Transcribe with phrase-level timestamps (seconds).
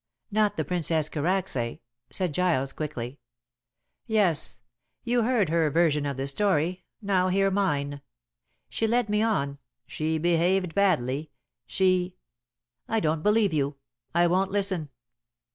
[0.31, 3.19] "Not the Princess Karacsay," said Giles quickly.
[4.07, 4.59] "Yes.
[5.03, 8.01] You heard her version of the story, now hear mine.
[8.67, 11.29] She led me on, she behaved badly,
[11.67, 12.15] she"
[12.87, 13.75] "I don't believe you.
[14.15, 14.89] I won't listen."